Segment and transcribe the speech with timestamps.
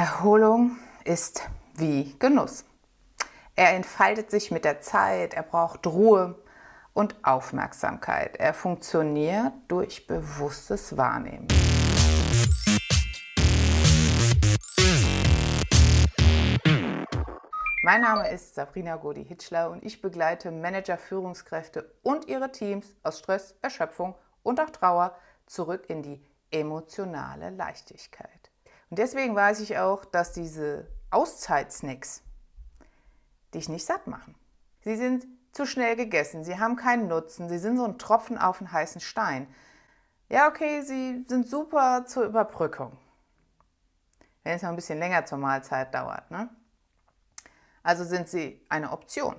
[0.00, 1.42] Erholung ist
[1.74, 2.64] wie Genuss.
[3.56, 6.38] Er entfaltet sich mit der Zeit, er braucht Ruhe
[6.92, 8.36] und Aufmerksamkeit.
[8.36, 11.48] Er funktioniert durch bewusstes Wahrnehmen.
[17.82, 23.56] Mein Name ist Sabrina Godi-Hitschler und ich begleite Manager, Führungskräfte und ihre Teams aus Stress,
[23.62, 28.52] Erschöpfung und auch Trauer zurück in die emotionale Leichtigkeit.
[28.90, 32.22] Und deswegen weiß ich auch, dass diese Auszeitsnacks
[33.54, 34.34] dich nicht satt machen.
[34.80, 38.60] Sie sind zu schnell gegessen, sie haben keinen Nutzen, sie sind so ein Tropfen auf
[38.60, 39.48] einen heißen Stein.
[40.28, 42.96] Ja, okay, sie sind super zur Überbrückung.
[44.44, 46.30] Wenn es noch ein bisschen länger zur Mahlzeit dauert.
[46.30, 46.48] Ne?
[47.82, 49.36] Also sind sie eine Option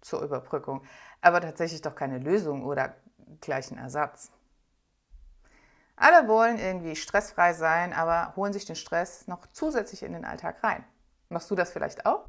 [0.00, 0.82] zur Überbrückung,
[1.20, 2.96] aber tatsächlich doch keine Lösung oder
[3.40, 4.30] gleichen Ersatz.
[6.02, 10.64] Alle wollen irgendwie stressfrei sein, aber holen sich den Stress noch zusätzlich in den Alltag
[10.64, 10.82] rein.
[11.28, 12.24] Machst du das vielleicht auch?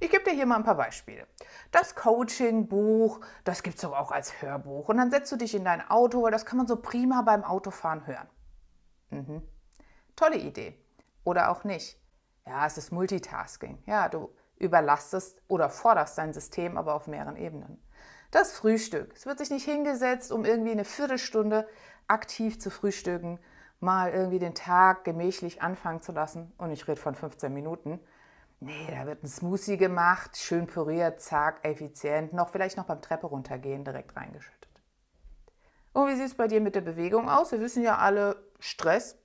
[0.00, 1.28] Ich gebe dir hier mal ein paar Beispiele.
[1.70, 4.88] Das Coaching-Buch, das gibt es doch auch als Hörbuch.
[4.88, 7.44] Und dann setzt du dich in dein Auto, weil das kann man so prima beim
[7.44, 8.28] Autofahren hören.
[9.10, 9.42] Mhm.
[10.16, 10.76] Tolle Idee.
[11.22, 11.96] Oder auch nicht.
[12.44, 13.80] Ja, es ist Multitasking.
[13.86, 17.80] Ja, du überlastest oder forderst dein System aber auf mehreren Ebenen.
[18.32, 19.12] Das Frühstück.
[19.14, 21.68] Es wird sich nicht hingesetzt, um irgendwie eine Viertelstunde
[22.08, 23.38] aktiv zu frühstücken,
[23.80, 26.52] mal irgendwie den Tag gemächlich anfangen zu lassen.
[26.58, 28.00] Und ich rede von 15 Minuten.
[28.60, 33.26] Nee, da wird ein Smoothie gemacht, schön püriert, zack, effizient, noch vielleicht noch beim Treppe
[33.26, 34.70] runtergehen direkt reingeschüttet.
[35.92, 37.52] Und wie sieht es bei dir mit der Bewegung aus?
[37.52, 39.18] Wir wissen ja alle, Stress,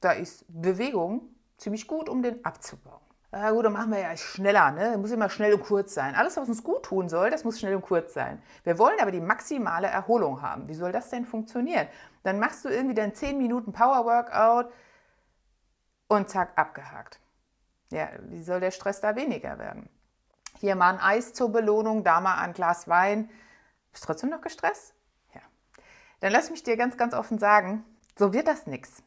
[0.00, 3.07] da ist Bewegung ziemlich gut, um den abzubauen.
[3.30, 4.96] Ja gut, dann machen wir ja schneller, ne?
[4.96, 6.14] Muss immer schnell und kurz sein.
[6.14, 8.42] Alles, was uns gut tun soll, das muss schnell und kurz sein.
[8.64, 10.66] Wir wollen aber die maximale Erholung haben.
[10.66, 11.88] Wie soll das denn funktionieren?
[12.22, 14.72] Dann machst du irgendwie dein 10 Minuten Power Workout
[16.08, 17.20] und zack, abgehakt.
[17.90, 19.90] Ja, wie soll der Stress da weniger werden?
[20.58, 23.30] Hier mal ein Eis zur Belohnung, da mal ein Glas Wein.
[23.92, 24.94] Bist trotzdem noch gestresst?
[25.34, 25.42] Ja.
[26.20, 27.84] Dann lass mich dir ganz, ganz offen sagen,
[28.16, 29.02] so wird das nichts.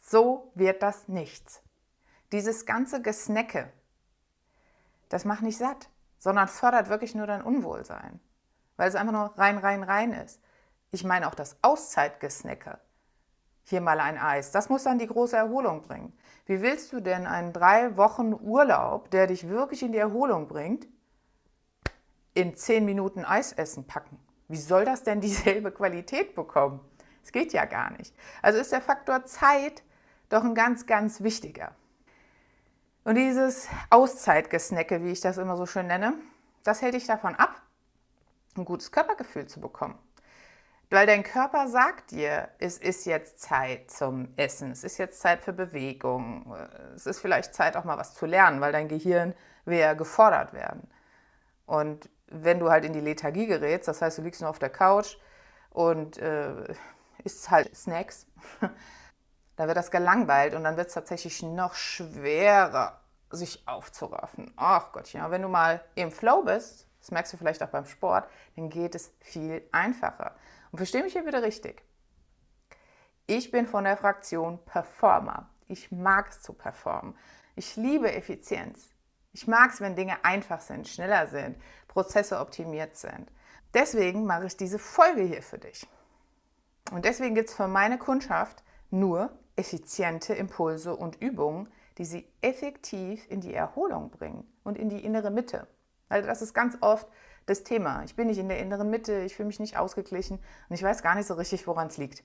[0.00, 1.62] So wird das nichts.
[2.32, 3.70] Dieses ganze Gesnecke,
[5.10, 8.20] das macht nicht satt, sondern fördert wirklich nur dein Unwohlsein,
[8.76, 10.40] weil es einfach nur rein, rein, rein ist.
[10.90, 12.78] Ich meine auch das Auszeitgesnecke.
[13.64, 16.16] Hier mal ein Eis, das muss dann die große Erholung bringen.
[16.46, 20.88] Wie willst du denn einen drei Wochen Urlaub, der dich wirklich in die Erholung bringt,
[22.34, 24.18] in zehn Minuten Eisessen packen?
[24.48, 26.80] Wie soll das denn dieselbe Qualität bekommen?
[27.22, 28.14] Es geht ja gar nicht.
[28.40, 29.82] Also ist der Faktor Zeit
[30.30, 31.76] doch ein ganz, ganz wichtiger.
[33.04, 36.14] Und dieses Auszeitgesnecke, wie ich das immer so schön nenne,
[36.62, 37.60] das hält dich davon ab,
[38.56, 39.98] ein gutes Körpergefühl zu bekommen.
[40.88, 45.40] Weil dein Körper sagt dir, es ist jetzt Zeit zum Essen, es ist jetzt Zeit
[45.40, 46.54] für Bewegung,
[46.94, 50.52] es ist vielleicht Zeit auch mal was zu lernen, weil dein Gehirn will ja gefordert
[50.52, 50.88] werden.
[51.66, 54.70] Und wenn du halt in die Lethargie gerätst, das heißt, du liegst nur auf der
[54.70, 55.16] Couch
[55.70, 56.74] und äh,
[57.24, 58.26] isst halt Snacks,
[59.56, 64.52] Da wird das gelangweilt und dann wird es tatsächlich noch schwerer, sich aufzuraffen.
[64.56, 67.84] Ach Gott, ja, wenn du mal im Flow bist, das merkst du vielleicht auch beim
[67.84, 70.36] Sport, dann geht es viel einfacher.
[70.70, 71.82] Und verstehe mich hier wieder richtig.
[73.26, 75.48] Ich bin von der Fraktion Performer.
[75.66, 77.16] Ich mag es zu performen.
[77.54, 78.90] Ich liebe Effizienz.
[79.32, 81.56] Ich mag es, wenn Dinge einfach sind, schneller sind,
[81.88, 83.30] Prozesse optimiert sind.
[83.74, 85.86] Deswegen mache ich diese Folge hier für dich.
[86.90, 91.68] Und deswegen gibt es für meine Kundschaft nur effiziente Impulse und Übungen,
[91.98, 95.66] die sie effektiv in die Erholung bringen und in die innere Mitte.
[96.08, 97.06] Also das ist ganz oft
[97.46, 98.02] das Thema.
[98.04, 101.02] Ich bin nicht in der inneren Mitte, ich fühle mich nicht ausgeglichen und ich weiß
[101.02, 102.24] gar nicht so richtig, woran es liegt.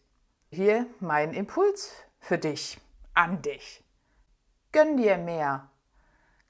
[0.50, 2.80] Hier mein Impuls für dich,
[3.14, 3.84] an dich.
[4.72, 5.70] Gönn dir mehr.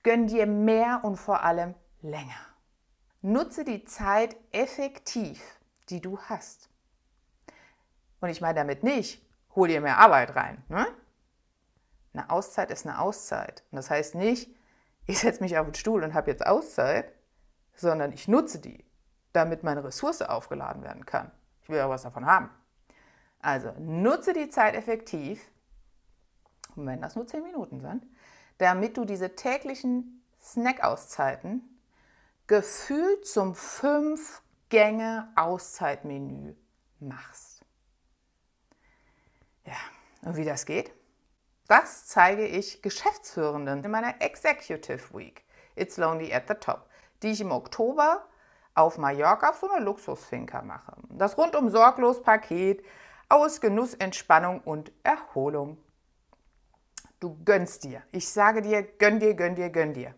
[0.04, 2.46] Gönn dir mehr und vor allem länger.
[3.22, 5.42] Nutze die Zeit effektiv,
[5.90, 6.70] die du hast.
[8.20, 9.27] Und ich meine damit nicht,
[9.58, 10.64] hol dir mehr Arbeit rein.
[10.70, 10.88] Ne?
[12.14, 13.64] Eine Auszeit ist eine Auszeit.
[13.72, 14.50] Und das heißt nicht,
[15.08, 17.12] ich setze mich auf den Stuhl und habe jetzt Auszeit,
[17.74, 18.86] sondern ich nutze die,
[19.34, 21.32] damit meine Ressource aufgeladen werden kann.
[21.62, 22.52] Ich will ja was davon haben.
[23.40, 25.42] Also nutze die Zeit effektiv,
[26.76, 28.06] wenn das nur 10 Minuten sind,
[28.60, 31.64] damit du diese täglichen Snack-Auszeiten
[32.46, 36.54] gefühlt zum 5-Gänge-Auszeitmenü
[37.00, 37.47] machst.
[40.28, 40.92] Und wie das geht?
[41.70, 45.46] Das zeige ich Geschäftsführenden in meiner Executive Week,
[45.76, 46.90] It's Lonely at the Top,
[47.24, 48.26] die ich im Oktober
[48.74, 50.98] auf Mallorca auf so einer Luxusfinker mache.
[51.12, 52.84] Das rundum sorglos Paket
[53.30, 55.78] aus Genuss, Entspannung und Erholung.
[57.22, 58.04] du gönnst dir.
[58.12, 60.14] Ich sage dir, gönn dir, gönn dir, gönn dir.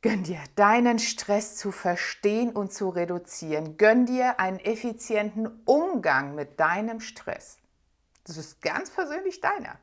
[0.00, 3.76] Gönn dir, deinen Stress zu verstehen und zu reduzieren.
[3.76, 7.58] Gönn dir einen effizienten Umgang mit deinem Stress.
[8.30, 9.76] Das ist ganz persönlich deiner.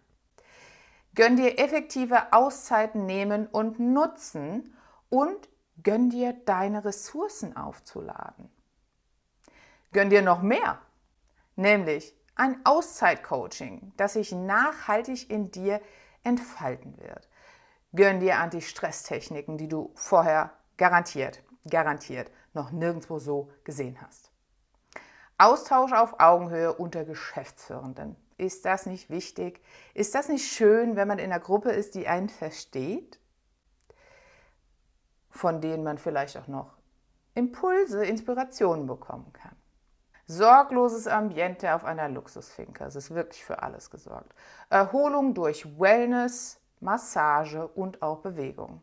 [1.15, 4.73] Gönn dir effektive Auszeiten nehmen und nutzen
[5.09, 5.49] und
[5.83, 8.49] gönn dir deine Ressourcen aufzuladen.
[9.91, 10.79] Gönn dir noch mehr,
[11.57, 15.81] nämlich ein Auszeitcoaching, das sich nachhaltig in dir
[16.23, 17.27] entfalten wird.
[17.93, 24.31] Gönn dir Anti-Stress-Techniken, die du vorher garantiert, garantiert noch nirgendwo so gesehen hast.
[25.37, 28.15] Austausch auf Augenhöhe unter Geschäftsführenden.
[28.37, 29.61] Ist das nicht wichtig?
[29.93, 33.19] Ist das nicht schön, wenn man in einer Gruppe ist, die einen versteht?
[35.29, 36.77] Von denen man vielleicht auch noch
[37.33, 39.55] Impulse, Inspirationen bekommen kann.
[40.25, 42.83] Sorgloses Ambiente auf einer Luxusfinke.
[42.83, 44.33] Es ist wirklich für alles gesorgt.
[44.69, 48.81] Erholung durch Wellness, Massage und auch Bewegung.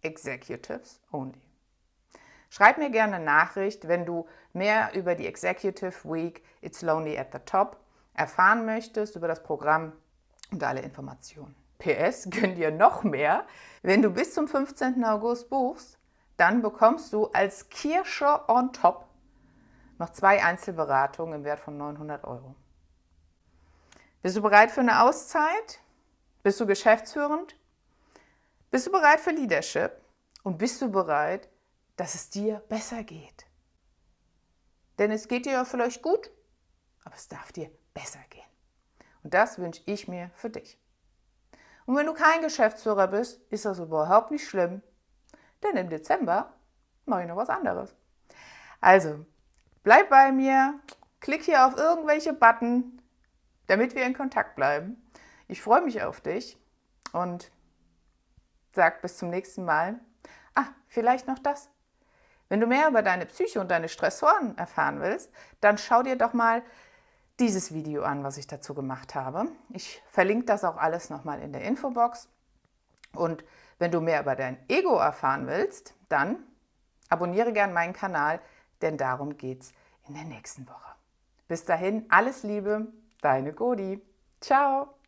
[0.00, 1.42] Executives only.
[2.50, 7.32] Schreib mir gerne eine Nachricht, wenn du mehr über die Executive Week It's Lonely at
[7.32, 7.78] the Top
[8.14, 9.92] erfahren möchtest, über das Programm
[10.50, 11.54] und alle Informationen.
[11.78, 13.46] PS, gönn dir noch mehr.
[13.82, 15.04] Wenn du bis zum 15.
[15.04, 15.98] August buchst,
[16.36, 19.06] dann bekommst du als Kirsche on top
[19.98, 22.56] noch zwei Einzelberatungen im Wert von 900 Euro.
[24.22, 25.80] Bist du bereit für eine Auszeit?
[26.42, 27.56] Bist du geschäftsführend?
[28.70, 29.92] Bist du bereit für Leadership?
[30.42, 31.48] Und bist du bereit,
[31.96, 33.46] dass es dir besser geht?
[34.98, 36.30] Denn es geht dir ja vielleicht gut,
[37.04, 38.42] aber es darf dir besser gehen.
[39.22, 40.78] Und das wünsche ich mir für dich.
[41.86, 44.82] Und wenn du kein Geschäftsführer bist, ist das überhaupt nicht schlimm,
[45.62, 46.52] denn im Dezember
[47.04, 47.94] mache ich noch was anderes.
[48.80, 49.24] Also,
[49.82, 50.78] Bleib bei mir,
[51.18, 53.02] klick hier auf irgendwelche Button,
[53.66, 54.96] damit wir in Kontakt bleiben.
[55.48, 56.56] Ich freue mich auf dich
[57.12, 57.50] und
[58.70, 59.98] sag bis zum nächsten Mal.
[60.54, 61.68] Ah, vielleicht noch das.
[62.48, 66.32] Wenn du mehr über deine Psyche und deine Stressoren erfahren willst, dann schau dir doch
[66.32, 66.62] mal
[67.40, 69.46] dieses Video an, was ich dazu gemacht habe.
[69.70, 72.28] Ich verlinke das auch alles nochmal in der Infobox.
[73.14, 73.44] Und
[73.78, 76.44] wenn du mehr über dein Ego erfahren willst, dann
[77.08, 78.40] abonniere gern meinen Kanal
[78.82, 79.72] denn darum geht's
[80.06, 80.94] in der nächsten Woche.
[81.48, 82.88] Bis dahin, alles Liebe,
[83.20, 84.02] deine Godi.
[84.40, 85.01] Ciao.